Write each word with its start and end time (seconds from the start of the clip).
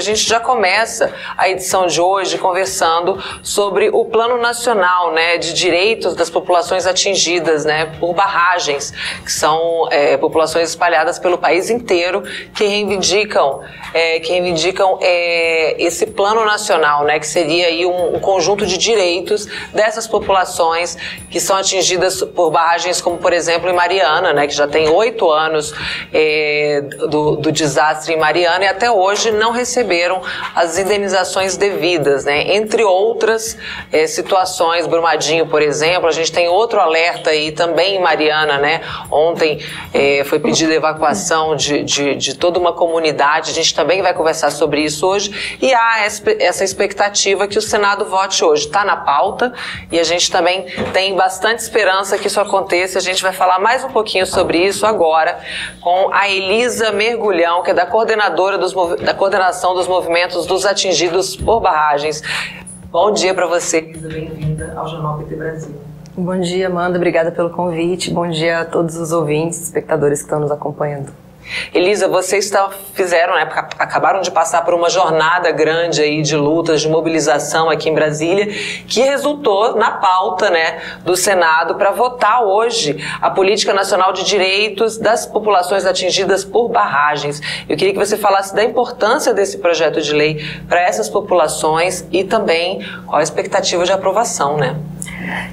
a 0.00 0.02
gente 0.02 0.26
já 0.26 0.40
começa 0.40 1.12
a 1.36 1.50
edição 1.50 1.86
de 1.86 2.00
hoje 2.00 2.38
conversando 2.38 3.22
sobre 3.42 3.90
o 3.90 4.06
Plano 4.06 4.38
Nacional 4.38 5.12
né, 5.12 5.36
de 5.36 5.52
Direitos 5.52 6.14
das 6.14 6.30
Populações 6.30 6.86
Atingidas 6.86 7.66
né, 7.66 7.84
por 8.00 8.14
barragens, 8.14 8.94
que 9.22 9.30
são 9.30 9.86
é, 9.90 10.16
populações 10.16 10.70
espalhadas 10.70 11.18
pelo 11.18 11.36
país 11.36 11.68
inteiro 11.68 12.22
que 12.54 12.64
reivindicam, 12.64 13.60
é, 13.92 14.20
que 14.20 14.32
reivindicam 14.32 14.98
é, 15.02 15.76
esse 15.78 16.06
Plano 16.06 16.46
Nacional, 16.46 17.04
né, 17.04 17.18
que 17.18 17.26
seria 17.26 17.66
aí 17.66 17.84
um, 17.84 18.16
um 18.16 18.20
conjunto 18.20 18.64
de 18.64 18.78
direitos 18.78 19.46
dessas 19.74 20.06
populações 20.06 20.96
que 21.30 21.38
são 21.38 21.56
atingidas 21.56 22.22
por 22.22 22.50
barragens 22.50 23.02
como, 23.02 23.18
por 23.18 23.34
exemplo, 23.34 23.68
em 23.68 23.74
Mariana, 23.74 24.32
né, 24.32 24.46
que 24.46 24.54
já 24.54 24.66
tem 24.66 24.88
oito 24.88 25.30
anos 25.30 25.74
é, 26.10 26.80
do, 27.10 27.36
do 27.36 27.52
desastre 27.52 28.14
em 28.14 28.18
Mariana 28.18 28.64
e 28.64 28.68
até 28.68 28.90
hoje 28.90 29.30
não 29.30 29.52
receberam 29.90 30.22
as 30.54 30.78
indenizações 30.78 31.56
devidas, 31.56 32.24
né? 32.24 32.54
Entre 32.54 32.84
outras 32.84 33.58
é, 33.90 34.06
situações, 34.06 34.86
Brumadinho, 34.86 35.46
por 35.46 35.60
exemplo, 35.60 36.08
a 36.08 36.12
gente 36.12 36.30
tem 36.30 36.48
outro 36.48 36.80
alerta 36.80 37.30
aí 37.30 37.50
também 37.50 37.96
em 37.96 38.00
Mariana, 38.00 38.58
né? 38.58 38.80
Ontem 39.10 39.60
é, 39.92 40.22
foi 40.24 40.38
pedida 40.38 40.72
evacuação 40.72 41.56
de, 41.56 41.82
de, 41.82 42.14
de, 42.14 42.34
toda 42.36 42.58
uma 42.58 42.72
comunidade, 42.72 43.50
a 43.50 43.54
gente 43.54 43.74
também 43.74 44.00
vai 44.00 44.14
conversar 44.14 44.50
sobre 44.52 44.82
isso 44.82 45.06
hoje 45.06 45.58
e 45.60 45.74
há 45.74 46.04
essa 46.38 46.62
expectativa 46.62 47.48
que 47.48 47.58
o 47.58 47.62
Senado 47.62 48.04
vote 48.04 48.44
hoje. 48.44 48.66
Está 48.66 48.84
na 48.84 48.96
pauta 48.96 49.52
e 49.90 49.98
a 49.98 50.04
gente 50.04 50.30
também 50.30 50.66
tem 50.92 51.14
bastante 51.16 51.58
esperança 51.58 52.16
que 52.16 52.28
isso 52.28 52.40
aconteça. 52.40 52.98
A 52.98 53.02
gente 53.02 53.22
vai 53.22 53.32
falar 53.32 53.58
mais 53.58 53.82
um 53.82 53.88
pouquinho 53.88 54.26
sobre 54.26 54.58
isso 54.58 54.86
agora 54.86 55.40
com 55.80 56.10
a 56.12 56.28
Elisa 56.28 56.92
Mergulhão, 56.92 57.62
que 57.62 57.70
é 57.70 57.74
da 57.74 57.86
coordenadora 57.86 58.58
dos, 58.58 58.72
da 59.00 59.14
coordenação 59.14 59.74
dos 59.74 59.79
movimentos 59.86 60.46
dos 60.46 60.64
atingidos 60.64 61.36
por 61.36 61.60
barragens. 61.60 62.22
Bom 62.90 63.12
dia 63.12 63.32
para 63.34 63.46
você. 63.46 63.80
Bem-vinda 63.80 64.74
ao 64.76 64.88
Jornal 64.88 65.18
PT 65.18 65.36
Brasil. 65.36 65.74
Bom 66.16 66.38
dia, 66.40 66.66
Amanda. 66.66 66.96
Obrigada 66.96 67.30
pelo 67.30 67.50
convite. 67.50 68.10
Bom 68.10 68.28
dia 68.28 68.60
a 68.60 68.64
todos 68.64 68.96
os 68.96 69.12
ouvintes, 69.12 69.62
espectadores 69.62 70.20
que 70.20 70.24
estão 70.24 70.40
nos 70.40 70.50
acompanhando. 70.50 71.12
Elisa, 71.74 72.08
vocês 72.08 72.50
fizeram, 72.94 73.34
né, 73.34 73.42
acabaram 73.78 74.20
de 74.20 74.30
passar 74.30 74.64
por 74.64 74.74
uma 74.74 74.88
jornada 74.88 75.50
grande 75.50 76.00
aí 76.00 76.22
de 76.22 76.36
lutas, 76.36 76.80
de 76.80 76.88
mobilização 76.88 77.68
aqui 77.68 77.88
em 77.88 77.94
Brasília, 77.94 78.46
que 78.86 79.00
resultou 79.00 79.76
na 79.76 79.92
pauta 79.92 80.50
né, 80.50 80.80
do 81.04 81.16
Senado 81.16 81.74
para 81.74 81.90
votar 81.90 82.42
hoje 82.42 82.96
a 83.20 83.30
Política 83.30 83.72
Nacional 83.72 84.12
de 84.12 84.24
Direitos 84.24 84.96
das 84.98 85.26
Populações 85.26 85.86
Atingidas 85.86 86.44
por 86.44 86.68
Barragens. 86.68 87.40
Eu 87.68 87.76
queria 87.76 87.92
que 87.92 87.98
você 87.98 88.16
falasse 88.16 88.54
da 88.54 88.62
importância 88.62 89.34
desse 89.34 89.58
projeto 89.58 90.00
de 90.00 90.12
lei 90.12 90.44
para 90.68 90.80
essas 90.80 91.08
populações 91.08 92.06
e 92.12 92.24
também 92.24 92.80
qual 93.06 93.18
a 93.18 93.22
expectativa 93.22 93.84
de 93.84 93.92
aprovação, 93.92 94.56
né? 94.56 94.76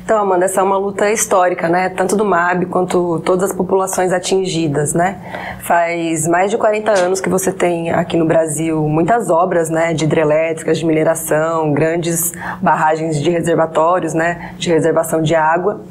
Então, 0.03 0.19
Amanda, 0.19 0.45
essa 0.45 0.61
é 0.61 0.63
uma 0.63 0.77
luta 0.77 1.11
histórica, 1.11 1.67
né? 1.67 1.89
Tanto 1.89 2.15
do 2.15 2.23
MAB 2.23 2.65
quanto 2.65 3.19
todas 3.25 3.51
as 3.51 3.55
populações 3.55 4.13
atingidas, 4.13 4.93
né? 4.93 5.17
Faz 5.59 6.27
mais 6.27 6.49
de 6.49 6.57
40 6.57 6.91
anos 6.91 7.19
que 7.19 7.29
você 7.29 7.51
tem 7.51 7.91
aqui 7.91 8.15
no 8.15 8.25
Brasil 8.25 8.87
muitas 8.87 9.29
obras, 9.29 9.69
né? 9.69 9.93
De 9.93 10.05
hidrelétricas, 10.05 10.77
de 10.77 10.85
mineração, 10.85 11.73
grandes 11.73 12.33
barragens 12.61 13.21
de 13.21 13.29
reservatórios, 13.29 14.13
né? 14.13 14.53
De 14.57 14.69
reservação 14.69 15.21
de 15.21 15.35
água. 15.35 15.81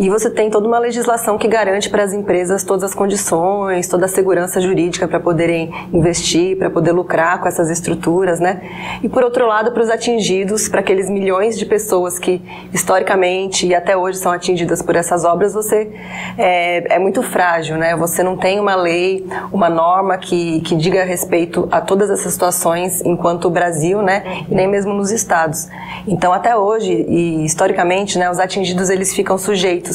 E 0.00 0.08
você 0.08 0.30
tem 0.30 0.48
toda 0.48 0.66
uma 0.66 0.78
legislação 0.78 1.36
que 1.36 1.46
garante 1.46 1.90
para 1.90 2.02
as 2.02 2.14
empresas 2.14 2.64
todas 2.64 2.84
as 2.84 2.94
condições, 2.94 3.86
toda 3.86 4.06
a 4.06 4.08
segurança 4.08 4.58
jurídica 4.58 5.06
para 5.06 5.20
poderem 5.20 5.70
investir, 5.92 6.56
para 6.56 6.70
poder 6.70 6.92
lucrar 6.92 7.38
com 7.38 7.46
essas 7.46 7.68
estruturas, 7.68 8.40
né? 8.40 8.62
E 9.02 9.10
por 9.10 9.22
outro 9.22 9.46
lado, 9.46 9.72
para 9.72 9.82
os 9.82 9.90
atingidos, 9.90 10.70
para 10.70 10.80
aqueles 10.80 11.10
milhões 11.10 11.58
de 11.58 11.66
pessoas 11.66 12.18
que 12.18 12.40
historicamente 12.72 13.66
e 13.66 13.74
até 13.74 13.94
hoje 13.94 14.16
são 14.16 14.32
atingidas 14.32 14.80
por 14.80 14.96
essas 14.96 15.22
obras, 15.22 15.52
você 15.52 15.92
é, 16.38 16.94
é 16.94 16.98
muito 16.98 17.22
frágil, 17.22 17.76
né? 17.76 17.94
Você 17.94 18.22
não 18.22 18.38
tem 18.38 18.58
uma 18.58 18.76
lei, 18.76 19.26
uma 19.52 19.68
norma 19.68 20.16
que, 20.16 20.62
que 20.62 20.76
diga 20.76 21.04
respeito 21.04 21.68
a 21.70 21.78
todas 21.78 22.08
essas 22.08 22.32
situações 22.32 23.02
enquanto 23.04 23.50
Brasil, 23.50 24.00
né? 24.00 24.46
E 24.50 24.54
nem 24.54 24.66
mesmo 24.66 24.94
nos 24.94 25.10
estados. 25.10 25.68
Então, 26.08 26.32
até 26.32 26.56
hoje 26.56 26.90
e 26.90 27.44
historicamente, 27.44 28.18
né, 28.18 28.30
os 28.30 28.38
atingidos 28.38 28.88
eles 28.88 29.12
ficam 29.12 29.36
sujeitos 29.36 29.89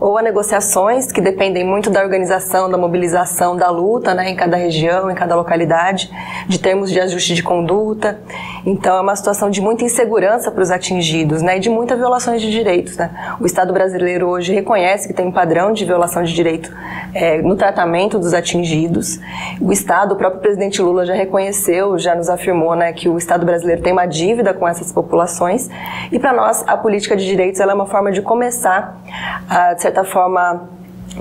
ou 0.00 0.16
a 0.16 0.22
negociações 0.22 1.10
que 1.12 1.20
dependem 1.20 1.64
muito 1.64 1.90
da 1.90 2.02
organização, 2.02 2.70
da 2.70 2.78
mobilização, 2.78 3.56
da 3.56 3.70
luta, 3.70 4.14
né, 4.14 4.30
em 4.30 4.36
cada 4.36 4.56
região, 4.56 5.10
em 5.10 5.14
cada 5.14 5.34
localidade, 5.34 6.10
de 6.46 6.58
termos 6.58 6.90
de 6.90 7.00
ajuste 7.00 7.34
de 7.34 7.42
conduta. 7.42 8.18
Então 8.64 8.96
é 8.96 9.00
uma 9.00 9.16
situação 9.16 9.50
de 9.50 9.60
muita 9.60 9.84
insegurança 9.84 10.50
para 10.50 10.62
os 10.62 10.70
atingidos, 10.70 11.42
né, 11.42 11.56
e 11.56 11.60
de 11.60 11.70
muitas 11.70 11.98
violações 11.98 12.40
de 12.40 12.50
direitos. 12.50 12.96
Né. 12.96 13.10
O 13.40 13.46
Estado 13.46 13.72
brasileiro 13.72 14.28
hoje 14.28 14.52
reconhece 14.52 15.08
que 15.08 15.14
tem 15.14 15.26
um 15.26 15.32
padrão 15.32 15.72
de 15.72 15.84
violação 15.84 16.22
de 16.22 16.34
direito 16.34 16.72
é, 17.14 17.40
no 17.42 17.56
tratamento 17.56 18.18
dos 18.18 18.34
atingidos. 18.34 19.18
O 19.60 19.72
Estado, 19.72 20.14
o 20.14 20.16
próprio 20.16 20.40
presidente 20.40 20.80
Lula 20.80 21.04
já 21.06 21.14
reconheceu, 21.14 21.98
já 21.98 22.14
nos 22.14 22.28
afirmou, 22.28 22.74
né, 22.74 22.92
que 22.92 23.08
o 23.08 23.16
Estado 23.16 23.44
brasileiro 23.44 23.82
tem 23.82 23.92
uma 23.92 24.06
dívida 24.06 24.52
com 24.54 24.66
essas 24.66 24.92
populações. 24.92 25.68
E 26.10 26.18
para 26.18 26.32
nós 26.32 26.64
a 26.66 26.76
política 26.76 27.16
de 27.16 27.24
direitos 27.24 27.60
é 27.60 27.66
uma 27.74 27.86
forma 27.86 28.10
de 28.12 28.22
começar 28.22 29.00
a, 29.48 29.74
de 29.74 29.82
certa 29.82 30.04
forma, 30.04 30.68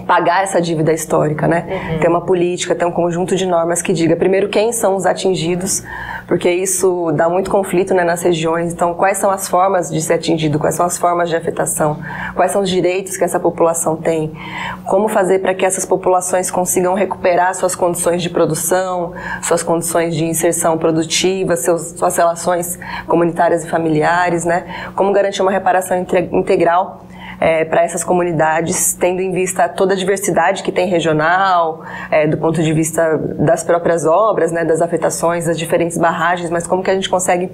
pagar 0.06 0.44
essa 0.44 0.62
dívida 0.62 0.94
histórica, 0.94 1.48
né? 1.48 1.66
Uhum. 1.68 2.00
Ter 2.00 2.08
uma 2.08 2.22
política, 2.22 2.76
ter 2.76 2.86
um 2.86 2.92
conjunto 2.92 3.36
de 3.36 3.46
normas 3.46 3.82
que 3.82 3.92
diga, 3.92 4.16
primeiro, 4.16 4.48
quem 4.48 4.72
são 4.72 4.96
os 4.96 5.06
atingidos, 5.06 5.84
porque 6.28 6.50
isso 6.50 7.12
dá 7.14 7.28
muito 7.28 7.50
conflito 7.50 7.94
né, 7.94 8.04
nas 8.04 8.22
regiões. 8.22 8.72
Então, 8.72 8.94
quais 8.94 9.18
são 9.18 9.32
as 9.32 9.48
formas 9.48 9.90
de 9.90 10.00
ser 10.02 10.14
atingido, 10.14 10.60
quais 10.60 10.76
são 10.76 10.86
as 10.86 10.98
formas 10.98 11.30
de 11.30 11.36
afetação, 11.36 11.98
quais 12.36 12.52
são 12.52 12.62
os 12.62 12.70
direitos 12.70 13.18
que 13.18 13.24
essa 13.24 13.40
população 13.40 13.96
tem, 13.96 14.32
como 14.86 15.08
fazer 15.08 15.40
para 15.40 15.54
que 15.56 15.66
essas 15.66 15.86
populações 15.86 16.52
consigam 16.52 16.94
recuperar 16.94 17.56
suas 17.56 17.76
condições 17.76 18.22
de 18.22 18.30
produção, 18.30 19.14
suas 19.42 19.64
condições 19.64 20.16
de 20.16 20.24
inserção 20.24 20.78
produtiva, 20.78 21.56
seus, 21.56 21.94
suas 21.98 22.16
relações 22.16 22.80
comunitárias 23.08 23.64
e 23.64 23.70
familiares, 23.70 24.46
né? 24.46 24.66
Como 24.96 25.12
garantir 25.12 25.42
uma 25.42 25.52
reparação 25.52 25.98
integral 26.32 27.04
é, 27.40 27.64
para 27.64 27.84
essas 27.84 28.04
comunidades, 28.04 28.94
tendo 28.94 29.22
em 29.22 29.32
vista 29.32 29.68
toda 29.70 29.94
a 29.94 29.98
diversidade 29.98 30.64
que 30.64 30.72
tem 30.72 30.88
regional, 30.88 31.84
é, 32.12 32.28
do 32.28 32.38
ponto 32.38 32.62
de 32.62 32.74
vista 32.74 33.18
das 33.18 33.64
próprias 33.64 34.06
obras, 34.06 34.52
né, 34.52 34.66
das 34.66 34.82
afetações, 34.82 35.46
das 35.46 35.58
diferentes 35.58 35.98
barragens, 35.98 36.50
mas 36.50 36.68
como 36.68 36.84
que 36.84 36.92
a 36.92 36.96
gente 36.96 37.10
consegue 37.10 37.50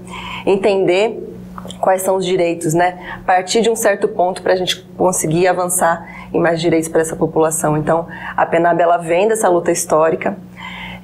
entender 0.46 1.36
quais 1.80 2.02
são 2.02 2.16
os 2.16 2.26
direitos, 2.26 2.74
né? 2.74 3.20
Partir 3.26 3.62
de 3.62 3.70
um 3.70 3.76
certo 3.76 4.08
ponto 4.08 4.42
para 4.42 4.54
a 4.54 4.56
gente 4.56 4.82
conseguir 4.98 5.48
avançar 5.48 6.08
em 6.34 6.40
mais 6.40 6.62
direitos 6.62 6.90
para 6.90 7.02
essa 7.02 7.16
população. 7.16 7.78
Então, 7.78 8.08
a 8.36 8.46
PENAB 8.46 8.82
ela 8.82 8.98
vem 8.98 9.28
dessa 9.28 9.50
luta 9.50 9.72
histórica. 9.72 10.38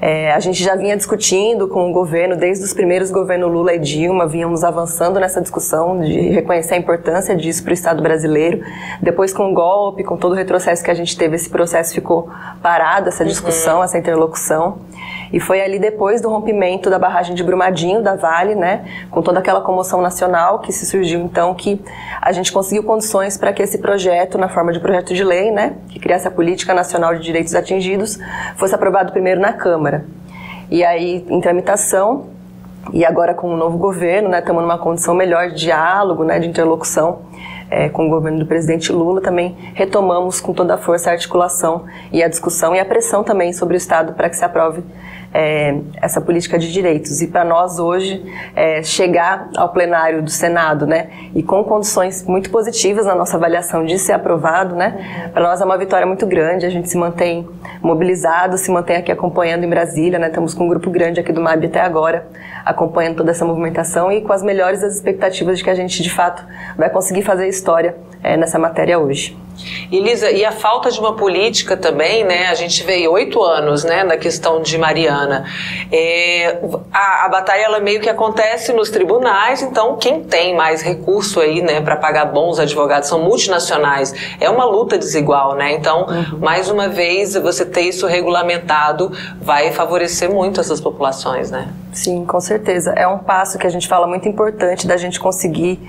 É, 0.01 0.31
a 0.31 0.39
gente 0.39 0.63
já 0.63 0.75
vinha 0.75 0.97
discutindo 0.97 1.67
com 1.67 1.91
o 1.91 1.93
governo, 1.93 2.35
desde 2.35 2.65
os 2.65 2.73
primeiros 2.73 3.11
governos 3.11 3.51
Lula 3.51 3.75
e 3.75 3.79
Dilma, 3.79 4.27
vínhamos 4.27 4.63
avançando 4.63 5.19
nessa 5.19 5.39
discussão 5.39 5.99
de 5.99 6.29
reconhecer 6.29 6.73
a 6.73 6.77
importância 6.77 7.35
disso 7.35 7.61
para 7.63 7.69
o 7.69 7.73
Estado 7.73 8.01
brasileiro. 8.01 8.63
Depois, 8.99 9.31
com 9.31 9.51
o 9.51 9.53
golpe, 9.53 10.03
com 10.03 10.17
todo 10.17 10.31
o 10.31 10.35
retrocesso 10.35 10.83
que 10.83 10.89
a 10.89 10.95
gente 10.95 11.15
teve, 11.15 11.35
esse 11.35 11.47
processo 11.47 11.93
ficou 11.93 12.27
parado, 12.63 13.09
essa 13.09 13.23
discussão, 13.23 13.77
uhum. 13.77 13.83
essa 13.83 13.99
interlocução. 13.99 14.79
E 15.31 15.39
foi 15.39 15.61
ali 15.61 15.79
depois 15.79 16.21
do 16.21 16.29
rompimento 16.29 16.89
da 16.89 16.99
barragem 16.99 17.33
de 17.33 17.43
Brumadinho, 17.43 18.01
da 18.01 18.15
Vale, 18.15 18.55
né, 18.55 18.85
com 19.09 19.21
toda 19.21 19.39
aquela 19.39 19.61
comoção 19.61 20.01
nacional 20.01 20.59
que 20.59 20.71
se 20.71 20.85
surgiu, 20.85 21.19
então, 21.21 21.53
que 21.53 21.81
a 22.21 22.31
gente 22.31 22.51
conseguiu 22.51 22.83
condições 22.83 23.37
para 23.37 23.53
que 23.53 23.61
esse 23.63 23.77
projeto, 23.77 24.37
na 24.37 24.49
forma 24.49 24.73
de 24.73 24.79
projeto 24.79 25.13
de 25.13 25.23
lei, 25.23 25.51
né, 25.51 25.75
que 25.89 25.99
criasse 25.99 26.27
a 26.27 26.31
Política 26.31 26.73
Nacional 26.73 27.15
de 27.15 27.21
Direitos 27.21 27.55
Atingidos, 27.55 28.19
fosse 28.57 28.75
aprovado 28.75 29.11
primeiro 29.11 29.39
na 29.39 29.53
Câmara. 29.53 30.05
E 30.69 30.83
aí, 30.83 31.25
em 31.29 31.41
tramitação, 31.41 32.27
e 32.91 33.05
agora 33.05 33.33
com 33.33 33.53
o 33.53 33.57
novo 33.57 33.77
governo, 33.77 34.29
né, 34.29 34.39
estamos 34.39 34.61
numa 34.61 34.77
condição 34.77 35.13
melhor 35.13 35.49
de 35.49 35.55
diálogo, 35.55 36.23
né, 36.23 36.39
de 36.39 36.47
interlocução 36.47 37.19
é, 37.69 37.87
com 37.87 38.07
o 38.07 38.09
governo 38.09 38.39
do 38.39 38.45
presidente 38.45 38.91
Lula, 38.91 39.21
também 39.21 39.55
retomamos 39.73 40.41
com 40.41 40.53
toda 40.53 40.73
a 40.73 40.77
força 40.77 41.09
a 41.09 41.13
articulação 41.13 41.85
e 42.11 42.21
a 42.21 42.27
discussão 42.27 42.75
e 42.75 42.79
a 42.79 42.85
pressão 42.85 43.23
também 43.23 43.53
sobre 43.53 43.75
o 43.75 43.77
Estado 43.77 44.13
para 44.13 44.29
que 44.29 44.35
se 44.35 44.43
aprove 44.43 44.83
é, 45.33 45.79
essa 46.01 46.19
política 46.19 46.57
de 46.57 46.71
direitos. 46.71 47.21
E 47.21 47.27
para 47.27 47.43
nós 47.43 47.79
hoje, 47.79 48.23
é, 48.55 48.83
chegar 48.83 49.49
ao 49.55 49.69
plenário 49.69 50.21
do 50.21 50.29
Senado, 50.29 50.85
né, 50.85 51.09
e 51.33 51.41
com 51.41 51.63
condições 51.63 52.25
muito 52.25 52.49
positivas 52.49 53.05
na 53.05 53.15
nossa 53.15 53.37
avaliação 53.37 53.85
de 53.85 53.97
ser 53.97 54.13
aprovado, 54.13 54.75
né, 54.75 55.29
para 55.33 55.43
nós 55.43 55.61
é 55.61 55.65
uma 55.65 55.77
vitória 55.77 56.05
muito 56.05 56.25
grande. 56.25 56.65
A 56.65 56.69
gente 56.69 56.89
se 56.89 56.97
mantém 56.97 57.47
mobilizado, 57.81 58.57
se 58.57 58.69
mantém 58.71 58.97
aqui 58.97 59.11
acompanhando 59.11 59.63
em 59.63 59.69
Brasília, 59.69 60.19
né, 60.19 60.27
estamos 60.27 60.53
com 60.53 60.65
um 60.65 60.67
grupo 60.67 60.89
grande 60.89 61.19
aqui 61.19 61.31
do 61.31 61.41
MAB 61.41 61.65
até 61.65 61.81
agora, 61.81 62.27
acompanhando 62.65 63.17
toda 63.17 63.31
essa 63.31 63.45
movimentação 63.45 64.11
e 64.11 64.21
com 64.21 64.33
as 64.33 64.43
melhores 64.43 64.81
das 64.81 64.95
expectativas 64.95 65.57
de 65.57 65.63
que 65.63 65.69
a 65.69 65.75
gente, 65.75 66.03
de 66.03 66.09
fato, 66.09 66.45
vai 66.77 66.89
conseguir 66.89 67.21
fazer 67.21 67.47
história 67.47 67.95
é, 68.23 68.37
nessa 68.37 68.59
matéria 68.59 68.99
hoje. 68.99 69.37
Elisa, 69.91 70.31
e 70.31 70.43
a 70.45 70.51
falta 70.51 70.89
de 70.89 70.99
uma 70.99 71.15
política 71.15 71.75
também, 71.75 72.23
né? 72.23 72.47
A 72.47 72.53
gente 72.53 72.83
veio 72.83 73.11
oito 73.11 73.43
anos, 73.43 73.83
né, 73.83 74.03
na 74.03 74.17
questão 74.17 74.61
de 74.61 74.77
Mariana. 74.77 75.45
É, 75.91 76.59
a, 76.91 77.25
a, 77.25 77.29
batalha 77.29 77.61
ela 77.61 77.79
meio 77.79 77.99
que 77.99 78.09
acontece 78.09 78.73
nos 78.73 78.89
tribunais, 78.89 79.61
então 79.61 79.97
quem 79.97 80.23
tem 80.23 80.55
mais 80.55 80.81
recurso 80.81 81.39
aí, 81.39 81.61
né, 81.61 81.81
para 81.81 81.95
pagar 81.95 82.25
bons 82.25 82.59
advogados 82.59 83.09
são 83.09 83.21
multinacionais. 83.21 84.13
É 84.39 84.49
uma 84.49 84.65
luta 84.65 84.97
desigual, 84.97 85.55
né? 85.55 85.73
Então, 85.73 86.05
uhum. 86.07 86.39
mais 86.39 86.69
uma 86.69 86.87
vez, 86.87 87.35
você 87.35 87.65
ter 87.65 87.81
isso 87.81 88.07
regulamentado 88.07 89.11
vai 89.41 89.71
favorecer 89.71 90.29
muito 90.29 90.59
essas 90.59 90.79
populações, 90.79 91.51
né? 91.51 91.69
Sim, 91.91 92.25
com 92.25 92.39
certeza. 92.39 92.93
É 92.95 93.05
um 93.05 93.17
passo 93.17 93.57
que 93.57 93.67
a 93.67 93.69
gente 93.69 93.87
fala 93.87 94.07
muito 94.07 94.27
importante 94.27 94.87
da 94.87 94.95
gente 94.95 95.19
conseguir 95.19 95.79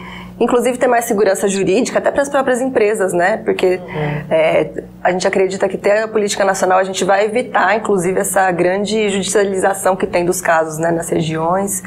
inclusive 0.40 0.78
ter 0.78 0.86
mais 0.86 1.04
segurança 1.04 1.48
jurídica 1.48 1.98
até 1.98 2.10
para 2.10 2.22
as 2.22 2.28
próprias 2.28 2.60
empresas, 2.60 3.12
né? 3.12 3.38
Porque 3.38 3.76
uhum. 3.76 4.24
é, 4.30 4.70
a 5.02 5.10
gente 5.10 5.26
acredita 5.26 5.68
que 5.68 5.76
ter 5.76 6.02
a 6.02 6.08
política 6.08 6.44
nacional 6.44 6.78
a 6.78 6.84
gente 6.84 7.04
vai 7.04 7.24
evitar, 7.24 7.76
inclusive, 7.76 8.20
essa 8.20 8.50
grande 8.50 9.08
judicialização 9.08 9.96
que 9.96 10.06
tem 10.06 10.24
dos 10.24 10.40
casos 10.40 10.78
né, 10.78 10.90
nas 10.90 11.08
regiões 11.08 11.82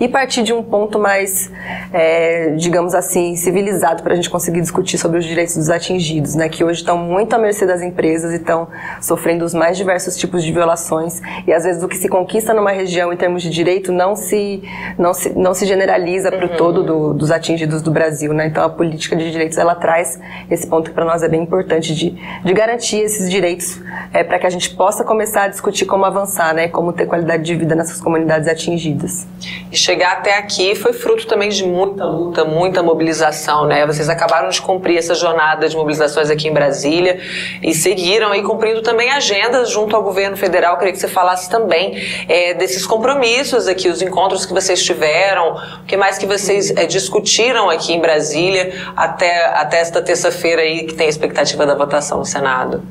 e 0.00 0.08
partir 0.08 0.42
de 0.42 0.52
um 0.52 0.62
ponto 0.62 0.98
mais, 0.98 1.50
é, 1.92 2.50
digamos 2.56 2.94
assim, 2.94 3.36
civilizado 3.36 4.02
para 4.02 4.12
a 4.12 4.16
gente 4.16 4.30
conseguir 4.30 4.60
discutir 4.60 4.98
sobre 4.98 5.18
os 5.18 5.24
direitos 5.24 5.56
dos 5.56 5.70
atingidos, 5.70 6.34
né? 6.34 6.48
Que 6.48 6.64
hoje 6.64 6.80
estão 6.80 6.98
muito 6.98 7.34
à 7.34 7.38
mercê 7.38 7.66
das 7.66 7.82
empresas 7.82 8.32
e 8.32 8.36
estão 8.36 8.68
sofrendo 9.00 9.44
os 9.44 9.54
mais 9.54 9.76
diversos 9.76 10.16
tipos 10.16 10.42
de 10.44 10.52
violações 10.52 11.20
e 11.46 11.52
às 11.52 11.64
vezes 11.64 11.82
o 11.82 11.88
que 11.88 11.96
se 11.96 12.08
conquista 12.08 12.52
numa 12.54 12.70
região 12.70 13.12
em 13.12 13.16
termos 13.16 13.42
de 13.42 13.50
direito 13.50 13.92
não 13.92 14.14
se 14.14 14.62
não 14.98 15.14
se, 15.14 15.30
não 15.30 15.54
se 15.54 15.66
generaliza 15.66 16.30
para 16.30 16.46
o 16.46 16.50
uhum. 16.50 16.56
todo 16.56 16.82
do, 16.82 17.14
dos 17.14 17.30
atingidos 17.30 17.82
do 17.88 17.92
Brasil, 17.92 18.32
né? 18.32 18.46
Então 18.46 18.62
a 18.62 18.68
política 18.68 19.16
de 19.16 19.30
direitos 19.30 19.56
ela 19.56 19.74
traz 19.74 20.20
esse 20.50 20.66
ponto 20.66 20.90
que 20.90 20.94
para 20.94 21.04
nós 21.04 21.22
é 21.22 21.28
bem 21.28 21.42
importante 21.42 21.94
de, 21.94 22.10
de 22.44 22.52
garantir 22.52 22.98
esses 22.98 23.30
direitos 23.30 23.80
é, 24.12 24.22
para 24.22 24.38
que 24.38 24.46
a 24.46 24.50
gente 24.50 24.70
possa 24.70 25.02
começar 25.04 25.44
a 25.44 25.48
discutir 25.48 25.86
como 25.86 26.04
avançar, 26.04 26.54
né? 26.54 26.68
Como 26.68 26.92
ter 26.92 27.06
qualidade 27.06 27.42
de 27.42 27.54
vida 27.54 27.74
nessas 27.74 28.00
comunidades 28.00 28.48
atingidas. 28.48 29.26
E 29.72 29.76
chegar 29.76 30.12
até 30.12 30.36
aqui 30.36 30.74
foi 30.74 30.92
fruto 30.92 31.26
também 31.26 31.48
de 31.48 31.64
muita 31.64 32.04
luta, 32.04 32.44
muita 32.44 32.82
mobilização, 32.82 33.66
né? 33.66 33.86
Vocês 33.86 34.08
acabaram 34.08 34.48
de 34.48 34.60
cumprir 34.60 34.98
essa 34.98 35.14
jornada 35.14 35.68
de 35.68 35.76
mobilizações 35.76 36.30
aqui 36.30 36.48
em 36.48 36.52
Brasília 36.52 37.20
e 37.62 37.74
seguiram 37.74 38.32
aí 38.32 38.42
cumprindo 38.42 38.82
também 38.82 39.10
agendas 39.10 39.70
junto 39.70 39.96
ao 39.96 40.02
governo 40.02 40.36
federal. 40.36 40.72
Eu 40.74 40.78
queria 40.78 40.92
que 40.92 40.98
você 40.98 41.08
falasse 41.08 41.48
também 41.48 41.96
é, 42.28 42.54
desses 42.54 42.86
compromissos 42.86 43.66
aqui, 43.66 43.88
os 43.88 44.02
encontros 44.02 44.44
que 44.44 44.52
vocês 44.52 44.82
tiveram, 44.82 45.54
o 45.54 45.84
que 45.86 45.96
mais 45.96 46.18
que 46.18 46.26
vocês 46.26 46.70
é, 46.70 46.86
discutiram 46.86 47.70
aqui 47.70 47.77
aqui 47.78 47.94
em 47.94 48.00
Brasília 48.00 48.72
até, 48.96 49.46
até 49.54 49.78
esta 49.80 50.02
terça-feira 50.02 50.62
aí 50.62 50.84
que 50.84 50.94
tem 50.94 51.06
a 51.06 51.10
expectativa 51.10 51.64
da 51.64 51.74
votação 51.74 52.18
no 52.18 52.24
Senado? 52.24 52.82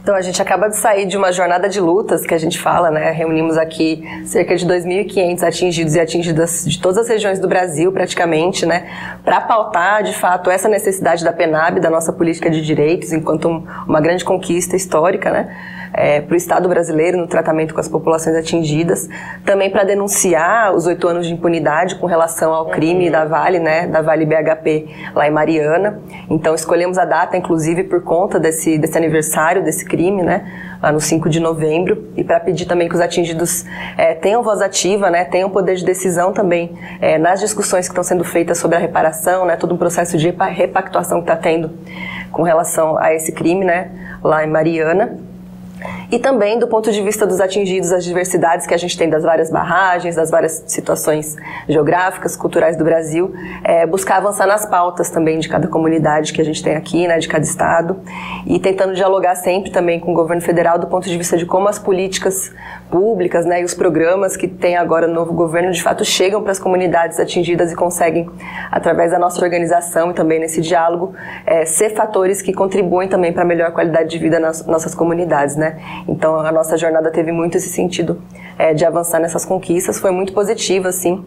Então, 0.00 0.14
a 0.14 0.22
gente 0.22 0.40
acaba 0.40 0.68
de 0.68 0.76
sair 0.76 1.06
de 1.06 1.16
uma 1.16 1.30
jornada 1.32 1.68
de 1.68 1.80
lutas 1.80 2.24
que 2.24 2.32
a 2.32 2.38
gente 2.38 2.58
fala, 2.58 2.90
né? 2.90 3.10
Reunimos 3.10 3.58
aqui 3.58 4.02
cerca 4.24 4.56
de 4.56 4.66
2.500 4.66 5.42
atingidos 5.42 5.94
e 5.94 6.00
atingidas 6.00 6.64
de 6.64 6.80
todas 6.80 6.98
as 6.98 7.08
regiões 7.08 7.38
do 7.38 7.46
Brasil, 7.46 7.92
praticamente, 7.92 8.64
né? 8.64 8.88
Para 9.24 9.40
pautar, 9.40 10.02
de 10.02 10.14
fato, 10.14 10.50
essa 10.50 10.68
necessidade 10.68 11.22
da 11.22 11.32
PENAB, 11.32 11.80
da 11.80 11.90
nossa 11.90 12.12
política 12.12 12.50
de 12.50 12.62
direitos, 12.62 13.12
enquanto 13.12 13.48
um, 13.48 13.66
uma 13.86 14.00
grande 14.00 14.24
conquista 14.24 14.76
histórica, 14.76 15.30
né? 15.30 15.54
É, 15.92 16.20
para 16.20 16.34
o 16.34 16.36
Estado 16.36 16.68
brasileiro 16.68 17.18
no 17.18 17.26
tratamento 17.26 17.74
com 17.74 17.80
as 17.80 17.88
populações 17.88 18.36
atingidas, 18.36 19.08
também 19.44 19.70
para 19.70 19.84
denunciar 19.84 20.74
os 20.74 20.86
oito 20.86 21.06
anos 21.08 21.26
de 21.26 21.32
impunidade 21.32 21.96
com 21.96 22.06
relação 22.06 22.52
ao 22.52 22.66
crime 22.66 23.06
uhum. 23.06 23.12
da 23.12 23.24
Vale, 23.24 23.58
né, 23.58 23.86
da 23.86 24.02
Vale 24.02 24.24
BHP 24.24 24.88
lá 25.14 25.26
em 25.26 25.30
Mariana. 25.30 26.00
Então 26.30 26.54
escolhemos 26.54 26.98
a 26.98 27.04
data, 27.04 27.36
inclusive, 27.36 27.84
por 27.84 28.02
conta 28.02 28.38
desse, 28.38 28.78
desse 28.78 28.96
aniversário 28.96 29.62
desse 29.62 29.84
crime, 29.84 30.22
né, 30.22 30.44
lá 30.82 30.92
no 30.92 31.00
5 31.00 31.28
de 31.28 31.40
novembro, 31.40 32.08
e 32.16 32.22
para 32.22 32.38
pedir 32.40 32.66
também 32.66 32.88
que 32.88 32.94
os 32.94 33.00
atingidos 33.00 33.64
é, 33.96 34.14
tenham 34.14 34.42
voz 34.42 34.60
ativa, 34.60 35.10
né, 35.10 35.24
tenham 35.24 35.50
poder 35.50 35.76
de 35.76 35.84
decisão 35.84 36.32
também 36.32 36.76
é, 37.00 37.18
nas 37.18 37.40
discussões 37.40 37.86
que 37.86 37.92
estão 37.92 38.04
sendo 38.04 38.24
feitas 38.24 38.58
sobre 38.58 38.76
a 38.76 38.80
reparação, 38.80 39.44
né, 39.44 39.56
todo 39.56 39.74
um 39.74 39.78
processo 39.78 40.16
de 40.16 40.30
repactuação 40.30 41.18
que 41.18 41.30
está 41.30 41.36
tendo 41.36 41.70
com 42.30 42.42
relação 42.42 42.98
a 42.98 43.12
esse 43.12 43.32
crime, 43.32 43.64
né, 43.64 43.90
lá 44.22 44.44
em 44.44 44.48
Mariana. 44.48 45.27
E 46.10 46.18
também 46.18 46.58
do 46.58 46.66
ponto 46.66 46.90
de 46.90 47.02
vista 47.02 47.26
dos 47.26 47.40
atingidos, 47.40 47.92
as 47.92 48.04
diversidades 48.04 48.66
que 48.66 48.74
a 48.74 48.76
gente 48.76 48.96
tem 48.96 49.08
das 49.08 49.22
várias 49.22 49.50
barragens, 49.50 50.16
das 50.16 50.30
várias 50.30 50.64
situações 50.66 51.36
geográficas, 51.68 52.36
culturais 52.36 52.76
do 52.76 52.84
Brasil, 52.84 53.32
é, 53.62 53.86
buscar 53.86 54.16
avançar 54.16 54.46
nas 54.46 54.64
pautas 54.66 55.10
também 55.10 55.38
de 55.38 55.48
cada 55.48 55.68
comunidade 55.68 56.32
que 56.32 56.40
a 56.40 56.44
gente 56.44 56.62
tem 56.62 56.76
aqui, 56.76 57.06
né, 57.06 57.18
de 57.18 57.28
cada 57.28 57.44
estado, 57.44 58.00
e 58.46 58.58
tentando 58.58 58.94
dialogar 58.94 59.34
sempre 59.36 59.70
também 59.70 60.00
com 60.00 60.12
o 60.12 60.14
governo 60.14 60.42
federal 60.42 60.78
do 60.78 60.86
ponto 60.86 61.08
de 61.08 61.16
vista 61.16 61.36
de 61.36 61.44
como 61.44 61.68
as 61.68 61.78
políticas 61.78 62.52
públicas 62.90 63.44
né, 63.44 63.60
e 63.60 63.64
os 63.64 63.74
programas 63.74 64.36
que 64.36 64.48
tem 64.48 64.76
agora 64.76 65.06
no 65.06 65.14
novo 65.14 65.32
governo 65.32 65.70
de 65.70 65.82
fato 65.82 66.04
chegam 66.04 66.42
para 66.42 66.52
as 66.52 66.58
comunidades 66.58 67.20
atingidas 67.20 67.72
e 67.72 67.76
conseguem, 67.76 68.28
através 68.70 69.10
da 69.10 69.18
nossa 69.18 69.42
organização 69.42 70.10
e 70.10 70.14
também 70.14 70.38
nesse 70.38 70.60
diálogo, 70.60 71.14
é, 71.46 71.64
ser 71.64 71.90
fatores 71.90 72.42
que 72.42 72.52
contribuem 72.52 73.08
também 73.08 73.32
para 73.32 73.42
a 73.42 73.46
melhor 73.46 73.72
qualidade 73.72 74.10
de 74.10 74.18
vida 74.18 74.38
nas 74.38 74.66
nossas 74.66 74.94
comunidades. 74.94 75.56
Né? 75.56 75.78
Então 76.08 76.38
a 76.38 76.50
nossa 76.50 76.76
jornada 76.76 77.10
teve 77.10 77.32
muito 77.32 77.56
esse 77.56 77.68
sentido 77.68 78.20
é, 78.58 78.74
de 78.74 78.84
avançar 78.84 79.20
nessas 79.20 79.44
conquistas, 79.44 79.98
foi 79.98 80.10
muito 80.10 80.32
positiva, 80.32 80.88
assim. 80.88 81.24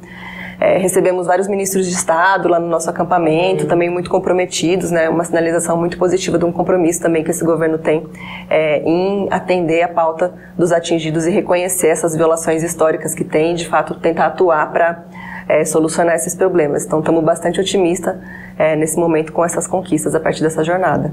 É, 0.62 0.78
recebemos 0.78 1.25
vários 1.25 1.48
ministros 1.48 1.88
de 1.88 1.94
Estado 1.94 2.48
lá 2.48 2.60
no 2.60 2.68
nosso 2.68 2.88
acampamento, 2.88 3.66
também 3.66 3.90
muito 3.90 4.12
comprometidos, 4.12 4.92
né? 4.92 5.10
Uma 5.10 5.24
sinalização 5.24 5.75
muito 5.75 5.98
positiva 5.98 6.38
de 6.38 6.46
um 6.46 6.52
compromisso 6.52 7.02
também 7.02 7.24
que 7.24 7.31
esse 7.31 7.44
governo 7.44 7.80
tem 7.80 8.06
é, 8.48 8.84
em 8.84 9.28
atender 9.31 9.81
a 9.81 9.88
pauta 9.88 10.31
dos 10.56 10.72
atingidos 10.72 11.25
e 11.25 11.31
reconhecer 11.31 11.88
essas 11.88 12.16
violações 12.16 12.62
históricas 12.62 13.16
que 13.16 13.24
tem, 13.24 13.54
e, 13.54 13.56
de 13.56 13.68
fato 13.68 13.96
tentar 13.96 14.28
atuar 14.28 14.72
para 14.72 15.04
é, 15.50 15.66
solucionar 15.66 16.13
esses 16.13 16.36
problemas. 16.36 16.86
Então 16.86 17.00
estamos 17.00 17.24
bastante 17.24 17.60
otimistas 17.60 18.16
é, 18.56 18.75
nesse 18.75 19.00
momento 19.00 19.34
com 19.34 19.44
essas 19.44 19.66
conquistas 19.66 20.14
a 20.14 20.19
partir 20.19 20.44
dessa 20.44 20.64
jornada. 20.64 21.12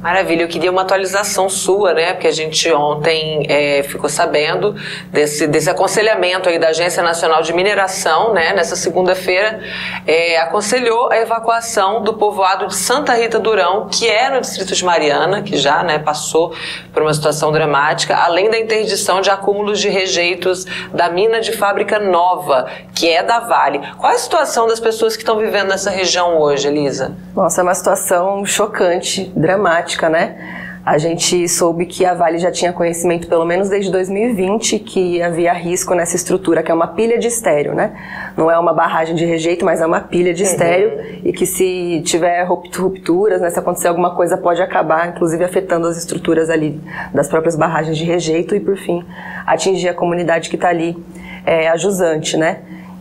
Maravilha, 0.00 0.44
eu 0.44 0.48
queria 0.48 0.70
uma 0.70 0.80
atualização 0.80 1.50
sua, 1.50 1.92
né? 1.92 2.14
Porque 2.14 2.26
a 2.26 2.32
gente 2.32 2.72
ontem 2.72 3.44
é, 3.50 3.82
ficou 3.82 4.08
sabendo 4.08 4.74
desse, 5.12 5.46
desse 5.46 5.68
aconselhamento 5.68 6.48
aí 6.48 6.58
da 6.58 6.68
Agência 6.68 7.02
Nacional 7.02 7.42
de 7.42 7.52
Mineração, 7.52 8.32
né? 8.32 8.54
Nessa 8.54 8.76
segunda-feira, 8.76 9.60
é, 10.06 10.38
aconselhou 10.38 11.12
a 11.12 11.18
evacuação 11.18 12.02
do 12.02 12.14
povoado 12.14 12.68
de 12.68 12.76
Santa 12.76 13.12
Rita 13.12 13.38
Durão, 13.38 13.88
que 13.88 14.08
é 14.08 14.30
no 14.30 14.40
distrito 14.40 14.74
de 14.74 14.82
Mariana, 14.82 15.42
que 15.42 15.58
já 15.58 15.82
né, 15.82 15.98
passou 15.98 16.54
por 16.94 17.02
uma 17.02 17.12
situação 17.12 17.52
dramática, 17.52 18.16
além 18.16 18.48
da 18.50 18.58
interdição 18.58 19.20
de 19.20 19.28
acúmulos 19.28 19.78
de 19.78 19.90
rejeitos 19.90 20.64
da 20.94 21.10
mina 21.10 21.42
de 21.42 21.52
fábrica 21.52 21.98
nova, 21.98 22.70
que 22.94 23.06
é 23.06 23.22
da 23.22 23.40
Vale. 23.40 23.82
Qual 23.98 24.10
é 24.10 24.14
a 24.14 24.18
situação 24.18 24.66
das 24.66 24.80
pessoas 24.80 25.14
que 25.14 25.22
estão 25.22 25.36
vivendo 25.36 25.68
nessa 25.68 25.90
região 25.90 26.40
hoje, 26.40 26.68
Elisa? 26.68 27.14
Nossa, 27.36 27.60
é 27.60 27.64
uma 27.64 27.74
situação 27.74 28.46
chocante, 28.46 29.30
dramática 29.36 29.89
prática, 29.90 30.08
né? 30.08 30.36
A 30.84 30.96
gente 30.96 31.46
soube 31.46 31.84
que 31.84 32.06
a 32.06 32.14
Vale 32.14 32.38
já 32.38 32.50
tinha 32.50 32.72
conhecimento, 32.72 33.28
pelo 33.28 33.44
menos 33.44 33.68
desde 33.68 33.92
2020, 33.92 34.78
que 34.78 35.20
havia 35.20 35.52
risco 35.52 35.94
nessa 35.94 36.16
estrutura, 36.16 36.62
que 36.62 36.70
é 36.70 36.74
uma 36.74 36.86
pilha 36.86 37.18
de 37.18 37.26
estéreo, 37.26 37.74
né? 37.74 37.92
Não 38.34 38.50
é 38.50 38.58
uma 38.58 38.72
barragem 38.72 39.14
de 39.14 39.26
rejeito, 39.26 39.62
mas 39.62 39.82
é 39.82 39.86
uma 39.86 40.00
pilha 40.00 40.32
de 40.32 40.42
estéreo 40.42 40.90
uhum. 40.90 41.20
e 41.24 41.32
que 41.34 41.44
se 41.44 42.02
tiver 42.06 42.42
rupturas, 42.44 43.42
né, 43.42 43.50
se 43.50 43.58
acontecer 43.58 43.88
alguma 43.88 44.14
coisa, 44.14 44.38
pode 44.38 44.62
acabar, 44.62 45.08
inclusive, 45.08 45.44
afetando 45.44 45.86
as 45.86 45.98
estruturas 45.98 46.48
ali 46.48 46.80
das 47.12 47.28
próprias 47.28 47.56
barragens 47.56 47.98
de 47.98 48.04
rejeito 48.04 48.56
e, 48.56 48.60
por 48.60 48.76
fim, 48.78 49.04
atingir 49.46 49.90
a 49.90 49.94
comunidade 49.94 50.48
que 50.48 50.56
está 50.56 50.70
ali 50.70 50.96
é, 51.44 51.68
a 51.68 51.76
jusante, 51.76 52.38
né? 52.38 52.60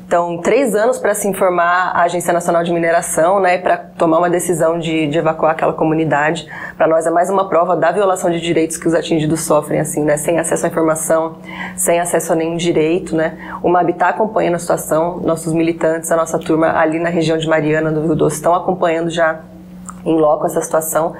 Então, 0.09 0.39
três 0.39 0.73
anos 0.73 0.97
para 0.97 1.13
se 1.13 1.27
informar 1.27 1.91
a 1.93 2.01
Agência 2.01 2.33
Nacional 2.33 2.63
de 2.63 2.73
Mineração, 2.73 3.39
né, 3.39 3.59
para 3.59 3.77
tomar 3.77 4.17
uma 4.17 4.27
decisão 4.27 4.79
de, 4.79 5.05
de 5.05 5.19
evacuar 5.19 5.51
aquela 5.51 5.71
comunidade. 5.71 6.47
Para 6.75 6.87
nós 6.87 7.05
é 7.05 7.11
mais 7.11 7.29
uma 7.29 7.47
prova 7.47 7.77
da 7.77 7.91
violação 7.91 8.31
de 8.31 8.41
direitos 8.41 8.75
que 8.75 8.87
os 8.87 8.95
atingidos 8.95 9.41
sofrem, 9.41 9.79
assim, 9.79 10.03
né, 10.03 10.17
sem 10.17 10.39
acesso 10.39 10.65
à 10.65 10.69
informação, 10.69 11.37
sem 11.75 11.99
acesso 11.99 12.33
a 12.33 12.35
nenhum 12.35 12.57
direito, 12.57 13.15
né. 13.15 13.37
O 13.61 13.69
está 13.87 14.09
acompanhando 14.09 14.55
a 14.55 14.57
situação, 14.57 15.19
nossos 15.19 15.53
militantes, 15.53 16.11
a 16.11 16.15
nossa 16.15 16.39
turma 16.39 16.75
ali 16.75 16.97
na 16.97 17.09
região 17.09 17.37
de 17.37 17.47
Mariana, 17.47 17.91
do 17.91 18.01
Rio 18.01 18.15
Doce, 18.15 18.37
estão 18.37 18.55
acompanhando 18.55 19.11
já 19.11 19.41
em 20.05 20.17
loco 20.17 20.45
essa 20.45 20.61
situação 20.61 21.13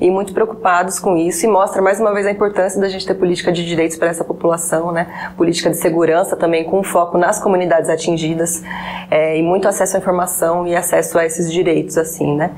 e 0.00 0.10
muito 0.10 0.32
preocupados 0.32 0.98
com 0.98 1.16
isso 1.16 1.46
e 1.46 1.48
mostra 1.48 1.80
mais 1.80 2.00
uma 2.00 2.12
vez 2.12 2.26
a 2.26 2.30
importância 2.30 2.80
da 2.80 2.88
gente 2.88 3.06
ter 3.06 3.14
política 3.14 3.50
de 3.50 3.64
direitos 3.64 3.96
para 3.96 4.08
essa 4.08 4.24
população, 4.24 4.92
né? 4.92 5.32
Política 5.36 5.70
de 5.70 5.76
segurança 5.76 6.36
também 6.36 6.64
com 6.64 6.82
foco 6.82 7.16
nas 7.18 7.40
comunidades 7.40 7.88
atingidas 7.88 8.62
é, 9.10 9.38
e 9.38 9.42
muito 9.42 9.68
acesso 9.68 9.96
à 9.96 10.00
informação 10.00 10.66
e 10.66 10.74
acesso 10.74 11.18
a 11.18 11.24
esses 11.24 11.52
direitos, 11.52 11.96
assim, 11.96 12.36
né? 12.36 12.52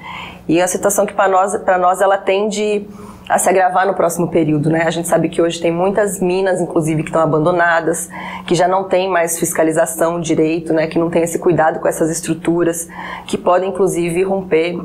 E 0.49 0.61
a 0.61 0.67
situação 0.67 1.05
que 1.05 1.13
para 1.13 1.29
nós, 1.29 1.57
para 1.59 1.79
nós 1.79 2.01
ela 2.01 2.17
tende 2.17 2.87
a 3.29 3.39
se 3.39 3.49
agravar 3.49 3.87
no 3.87 3.95
próximo 3.95 4.29
período, 4.29 4.71
né? 4.71 4.85
A 4.87 4.91
gente 4.91 5.07
sabe 5.07 5.29
que 5.29 5.43
hoje 5.43 5.61
tem 5.61 5.71
muitas 5.71 6.19
minas, 6.21 6.61
inclusive, 6.61 7.03
que 7.03 7.11
estão 7.11 7.21
abandonadas, 7.21 8.09
que 8.47 8.55
já 8.55 8.67
não 8.67 8.85
tem 8.85 9.09
mais 9.09 9.39
fiscalização 9.39 10.19
direito, 10.19 10.73
né? 10.73 10.87
Que 10.87 10.99
não 10.99 11.11
tem 11.11 11.23
esse 11.23 11.39
cuidado 11.39 11.79
com 11.79 11.87
essas 11.87 12.11
estruturas, 12.11 12.89
que 13.27 13.37
podem, 13.37 13.69
inclusive, 13.69 14.23
romper, 14.23 14.77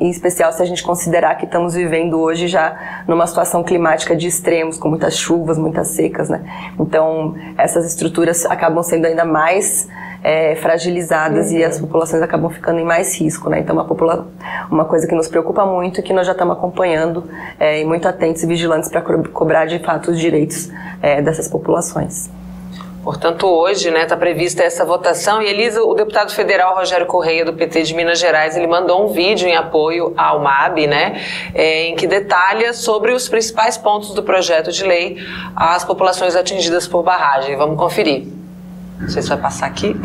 em 0.00 0.10
especial 0.10 0.52
se 0.52 0.60
a 0.60 0.66
gente 0.66 0.82
considerar 0.82 1.36
que 1.36 1.44
estamos 1.44 1.74
vivendo 1.74 2.18
hoje 2.18 2.48
já 2.48 3.04
numa 3.06 3.26
situação 3.26 3.62
climática 3.62 4.16
de 4.16 4.26
extremos, 4.26 4.76
com 4.76 4.88
muitas 4.88 5.16
chuvas, 5.16 5.56
muitas 5.56 5.88
secas, 5.88 6.28
né? 6.28 6.42
Então, 6.80 7.36
essas 7.56 7.86
estruturas 7.86 8.44
acabam 8.46 8.82
sendo 8.82 9.06
ainda 9.06 9.24
mais 9.24 9.88
é, 10.22 10.54
fragilizadas 10.56 11.50
uhum. 11.50 11.58
e 11.58 11.64
as 11.64 11.80
populações 11.80 12.22
acabam 12.22 12.50
ficando 12.50 12.78
em 12.78 12.84
mais 12.84 13.18
risco, 13.18 13.50
né? 13.50 13.58
Então, 13.58 13.74
uma, 13.74 13.84
popula 13.84 14.28
uma 14.70 14.84
coisa 14.84 15.06
que 15.06 15.14
nos 15.14 15.28
preocupa 15.28 15.66
muito 15.66 16.00
e 16.00 16.02
que 16.02 16.12
nós 16.12 16.26
já 16.26 16.32
estamos 16.32 16.56
acompanhando 16.56 17.28
é, 17.58 17.80
e 17.80 17.84
muito 17.84 18.06
atentos 18.06 18.42
e 18.42 18.46
vigilantes 18.46 18.88
para 18.88 19.00
co 19.00 19.28
cobrar 19.30 19.66
de 19.66 19.78
fato 19.80 20.10
os 20.10 20.18
direitos 20.18 20.70
é, 21.02 21.20
dessas 21.20 21.48
populações. 21.48 22.30
Portanto, 23.02 23.48
hoje 23.48 23.88
está 23.88 23.98
né, 23.98 24.06
tá 24.06 24.16
prevista 24.16 24.62
essa 24.62 24.84
votação 24.84 25.42
e 25.42 25.46
Elisa, 25.48 25.82
o 25.82 25.92
deputado 25.92 26.30
federal 26.32 26.76
Rogério 26.76 27.04
Correia, 27.04 27.44
do 27.44 27.52
PT 27.52 27.82
de 27.82 27.94
Minas 27.94 28.20
Gerais, 28.20 28.56
ele 28.56 28.68
mandou 28.68 29.04
um 29.04 29.12
vídeo 29.12 29.48
em 29.48 29.56
apoio 29.56 30.14
ao 30.16 30.38
MAB, 30.38 30.86
né, 30.86 31.20
é, 31.52 31.86
em 31.86 31.96
que 31.96 32.06
detalha 32.06 32.72
sobre 32.72 33.10
os 33.10 33.28
principais 33.28 33.76
pontos 33.76 34.14
do 34.14 34.22
projeto 34.22 34.70
de 34.70 34.84
lei 34.84 35.18
às 35.56 35.84
populações 35.84 36.36
atingidas 36.36 36.86
por 36.86 37.02
barragem. 37.02 37.56
Vamos 37.56 37.76
conferir. 37.76 38.41
Não 39.02 39.08
sei 39.08 39.20
se 39.20 39.28
vai 39.28 39.38
passar 39.38 39.66
aqui. 39.66 39.96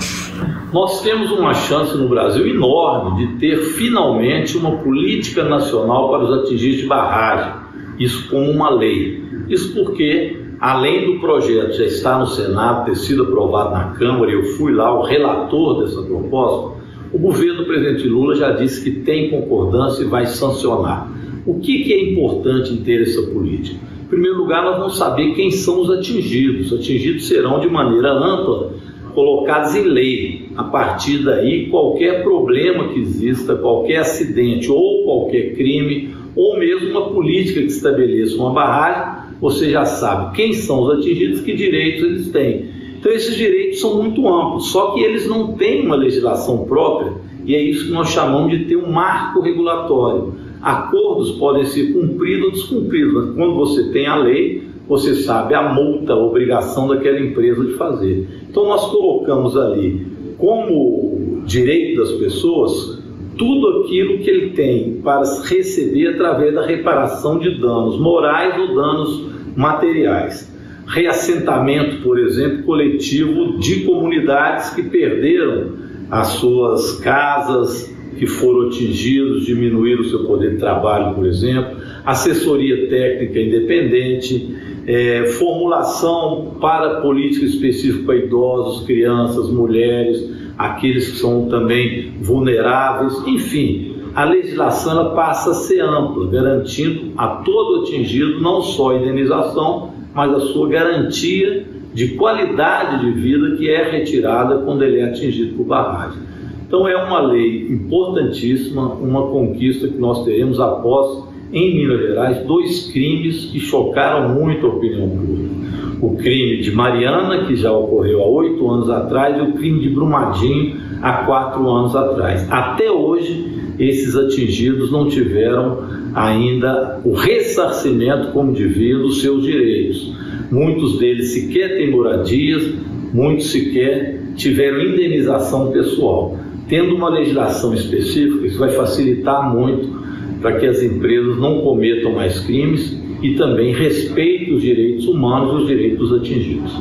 Nós 0.73 1.01
temos 1.01 1.31
uma 1.31 1.53
chance 1.53 1.95
no 1.95 2.09
Brasil 2.09 2.45
enorme 2.47 3.25
de 3.25 3.39
ter 3.39 3.57
finalmente 3.57 4.57
uma 4.57 4.77
política 4.77 5.43
nacional 5.43 6.09
para 6.09 6.23
os 6.23 6.43
atingidos 6.43 6.81
de 6.81 6.87
barragem, 6.87 7.53
isso 7.99 8.27
como 8.29 8.49
uma 8.51 8.69
lei. 8.69 9.23
Isso 9.47 9.73
porque, 9.73 10.41
além 10.59 11.05
do 11.05 11.19
projeto 11.21 11.73
já 11.73 11.85
estar 11.85 12.19
no 12.19 12.27
Senado, 12.27 12.85
ter 12.85 12.95
sido 12.95 13.23
aprovado 13.23 13.71
na 13.71 13.91
Câmara, 13.91 14.31
eu 14.31 14.43
fui 14.57 14.73
lá 14.73 14.99
o 14.99 15.03
relator 15.03 15.83
dessa 15.83 16.01
proposta, 16.01 16.77
o 17.13 17.17
governo 17.17 17.59
do 17.59 17.65
presidente 17.65 18.07
Lula 18.07 18.35
já 18.35 18.51
disse 18.51 18.83
que 18.83 18.99
tem 18.99 19.29
concordância 19.29 20.03
e 20.03 20.07
vai 20.07 20.25
sancionar. 20.25 21.09
O 21.45 21.59
que, 21.59 21.83
que 21.83 21.93
é 21.93 22.11
importante 22.11 22.73
em 22.73 22.77
ter 22.77 23.03
essa 23.03 23.21
política? 23.21 23.79
Em 24.03 24.09
primeiro 24.09 24.37
lugar, 24.37 24.63
nós 24.63 24.77
vamos 24.77 24.97
saber 24.97 25.33
quem 25.33 25.51
são 25.51 25.81
os 25.81 25.89
atingidos. 25.89 26.71
Os 26.71 26.79
atingidos 26.79 27.27
serão, 27.27 27.59
de 27.59 27.69
maneira 27.69 28.11
ampla, 28.11 28.71
colocados 29.17 29.75
em 29.75 29.81
lei. 29.81 30.45
A 30.55 30.65
partir 30.65 31.23
daí, 31.23 31.65
qualquer 31.71 32.21
problema 32.21 32.89
que 32.89 32.99
exista, 32.99 33.55
qualquer 33.55 34.01
acidente 34.01 34.71
ou 34.71 35.05
qualquer 35.05 35.55
crime, 35.55 36.13
ou 36.35 36.59
mesmo 36.59 36.91
uma 36.91 37.09
política 37.09 37.61
que 37.61 37.65
estabeleça 37.65 38.37
uma 38.37 38.53
barragem, 38.53 39.33
você 39.41 39.71
já 39.71 39.85
sabe 39.85 40.35
quem 40.35 40.53
são 40.53 40.83
os 40.83 40.99
atingidos, 40.99 41.41
que 41.41 41.55
direitos 41.55 42.03
eles 42.03 42.29
têm. 42.29 42.69
Então, 42.99 43.11
esses 43.11 43.35
direitos 43.35 43.79
são 43.79 44.03
muito 44.03 44.27
amplos, 44.27 44.67
só 44.71 44.91
que 44.91 44.99
eles 44.99 45.27
não 45.27 45.53
têm 45.53 45.83
uma 45.83 45.95
legislação 45.95 46.65
própria, 46.65 47.13
e 47.43 47.55
é 47.55 47.61
isso 47.61 47.85
que 47.85 47.91
nós 47.91 48.09
chamamos 48.09 48.51
de 48.51 48.65
ter 48.65 48.75
um 48.75 48.91
marco 48.91 49.41
regulatório 49.41 50.35
acordos 50.61 51.31
podem 51.31 51.65
ser 51.65 51.93
cumpridos 51.93 52.45
ou 52.45 52.51
descumpridos, 52.51 53.13
mas 53.13 53.35
quando 53.35 53.55
você 53.55 53.91
tem 53.91 54.07
a 54.07 54.15
lei, 54.15 54.66
você 54.87 55.15
sabe 55.15 55.53
a 55.53 55.73
multa, 55.73 56.13
a 56.13 56.17
obrigação 56.17 56.87
daquela 56.87 57.19
empresa 57.19 57.63
de 57.65 57.73
fazer. 57.73 58.27
Então 58.49 58.65
nós 58.65 58.85
colocamos 58.89 59.57
ali 59.57 60.07
como 60.37 61.41
direito 61.45 61.99
das 61.99 62.11
pessoas 62.13 63.01
tudo 63.37 63.83
aquilo 63.83 64.17
que 64.19 64.29
ele 64.29 64.49
tem 64.51 64.99
para 65.03 65.21
receber 65.43 66.07
através 66.07 66.53
da 66.53 66.65
reparação 66.65 67.37
de 67.37 67.59
danos 67.59 67.99
morais 67.99 68.59
ou 68.59 68.75
danos 68.75 69.25
materiais. 69.55 70.53
Reassentamento, 70.87 72.01
por 72.01 72.17
exemplo, 72.17 72.63
coletivo 72.63 73.59
de 73.59 73.81
comunidades 73.81 74.71
que 74.71 74.83
perderam 74.83 75.73
as 76.09 76.27
suas 76.27 76.99
casas, 77.01 77.93
que 78.17 78.25
foram 78.25 78.67
atingidos 78.67 79.45
diminuíram 79.45 80.01
o 80.01 80.05
seu 80.05 80.25
poder 80.25 80.51
de 80.51 80.57
trabalho, 80.57 81.13
por 81.13 81.25
exemplo, 81.25 81.77
assessoria 82.05 82.87
técnica 82.87 83.39
independente, 83.39 84.55
é, 84.87 85.25
formulação 85.37 86.55
para 86.61 87.01
política 87.01 87.45
específica 87.45 88.05
para 88.05 88.15
idosos, 88.15 88.85
crianças, 88.85 89.49
mulheres, 89.49 90.31
aqueles 90.57 91.11
que 91.11 91.17
são 91.17 91.49
também 91.49 92.13
vulneráveis, 92.21 93.21
enfim, 93.27 93.97
a 94.15 94.23
legislação 94.23 95.13
passa 95.13 95.51
a 95.51 95.53
ser 95.53 95.81
ampla, 95.81 96.27
garantindo 96.31 97.11
a 97.17 97.27
todo 97.27 97.81
atingido 97.81 98.39
não 98.39 98.61
só 98.61 98.91
a 98.91 98.95
indenização, 98.95 99.91
mas 100.13 100.33
a 100.33 100.39
sua 100.39 100.69
garantia 100.69 101.67
de 101.93 102.15
qualidade 102.15 103.05
de 103.05 103.11
vida 103.11 103.57
que 103.57 103.69
é 103.69 103.91
retirada 103.91 104.59
quando 104.59 104.83
ele 104.83 104.99
é 104.99 105.09
atingido 105.09 105.55
por 105.55 105.65
barragem. 105.65 106.19
Então 106.65 106.87
é 106.87 106.95
uma 106.95 107.19
lei 107.19 107.67
importantíssima, 107.67 108.93
uma 108.93 109.27
conquista 109.27 109.87
que 109.87 109.97
nós 109.97 110.23
teremos 110.23 110.59
após, 110.59 111.26
em 111.51 111.75
Minas 111.77 112.01
Gerais, 112.01 112.45
dois 112.45 112.91
crimes 112.91 113.45
que 113.45 113.59
chocaram 113.59 114.33
muito 114.35 114.65
a 114.65 114.69
opinião 114.69 115.09
pública. 115.09 115.57
O 116.01 116.15
crime 116.15 116.61
de 116.61 116.71
Mariana, 116.71 117.45
que 117.45 117.55
já 117.55 117.71
ocorreu 117.71 118.21
há 118.21 118.27
oito 118.27 118.69
anos 118.69 118.89
atrás, 118.89 119.37
e 119.37 119.41
o 119.41 119.53
crime 119.53 119.79
de 119.79 119.89
Brumadinho, 119.89 120.75
há 121.01 121.25
quatro 121.25 121.67
anos 121.69 121.95
atrás. 121.95 122.45
Até 122.51 122.91
hoje, 122.91 123.51
esses 123.79 124.15
atingidos 124.15 124.91
não 124.91 125.07
tiveram 125.07 125.83
ainda 126.13 126.99
o 127.03 127.13
ressarcimento 127.13 128.31
como 128.31 128.53
devia 128.53 128.97
dos 128.97 129.21
seus 129.21 129.43
direitos. 129.43 130.13
Muitos 130.51 130.99
deles 130.99 131.29
sequer 131.29 131.77
têm 131.77 131.91
moradias, 131.91 132.73
muitos 133.13 133.51
sequer 133.51 134.21
tiveram 134.35 134.81
indenização 134.81 135.71
pessoal. 135.71 136.37
Tendo 136.67 136.95
uma 136.95 137.09
legislação 137.09 137.73
específica, 137.73 138.45
isso 138.45 138.59
vai 138.59 138.69
facilitar 138.69 139.53
muito 139.55 139.96
para 140.41 140.59
que 140.59 140.65
as 140.65 140.81
empresas 140.81 141.37
não 141.37 141.61
cometam 141.61 142.13
mais 142.13 142.39
crimes 142.41 142.97
e 143.21 143.35
também 143.35 143.73
respeitem 143.73 144.53
os 144.53 144.61
direitos 144.61 145.07
humanos 145.07 145.53
e 145.53 145.63
os 145.63 145.67
direitos 145.67 146.13
atingidos. 146.13 146.73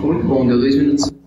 Muito 0.00 0.26
bom, 0.26 0.46
deu 0.46 0.58
dois 0.58 0.76
minutos. 0.76 1.17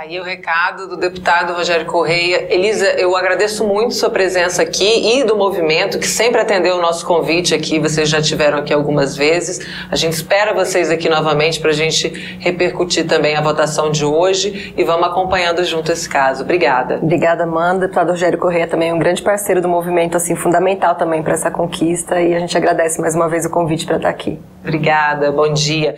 Aí 0.00 0.18
o 0.18 0.22
recado 0.22 0.88
do 0.88 0.96
deputado 0.96 1.52
Rogério 1.52 1.84
Correia. 1.84 2.46
Elisa, 2.50 2.86
eu 2.92 3.14
agradeço 3.14 3.66
muito 3.66 3.92
sua 3.92 4.08
presença 4.08 4.62
aqui 4.62 5.18
e 5.18 5.24
do 5.24 5.36
movimento 5.36 5.98
que 5.98 6.06
sempre 6.06 6.40
atendeu 6.40 6.78
o 6.78 6.80
nosso 6.80 7.04
convite 7.04 7.54
aqui. 7.54 7.78
Vocês 7.78 8.08
já 8.08 8.18
tiveram 8.18 8.60
aqui 8.60 8.72
algumas 8.72 9.14
vezes. 9.14 9.60
A 9.90 9.96
gente 9.96 10.14
espera 10.14 10.54
vocês 10.54 10.90
aqui 10.90 11.06
novamente 11.06 11.60
para 11.60 11.68
a 11.68 11.74
gente 11.74 12.08
repercutir 12.38 13.06
também 13.06 13.36
a 13.36 13.42
votação 13.42 13.90
de 13.90 14.02
hoje 14.02 14.72
e 14.74 14.82
vamos 14.82 15.06
acompanhando 15.06 15.62
junto 15.64 15.92
esse 15.92 16.08
caso. 16.08 16.44
Obrigada. 16.44 16.94
Obrigada, 16.94 17.44
Amanda. 17.44 17.76
O 17.76 17.80
deputado 17.80 18.08
Rogério 18.08 18.38
Correia 18.38 18.66
também 18.66 18.88
é 18.88 18.94
um 18.94 18.98
grande 18.98 19.20
parceiro 19.20 19.60
do 19.60 19.68
movimento, 19.68 20.16
assim, 20.16 20.34
fundamental 20.34 20.94
também 20.94 21.22
para 21.22 21.34
essa 21.34 21.50
conquista 21.50 22.22
e 22.22 22.34
a 22.34 22.38
gente 22.38 22.56
agradece 22.56 23.02
mais 23.02 23.14
uma 23.14 23.28
vez 23.28 23.44
o 23.44 23.50
convite 23.50 23.84
para 23.84 23.96
estar 23.96 24.08
aqui. 24.08 24.40
Obrigada, 24.62 25.30
bom 25.30 25.52
dia. 25.52 25.94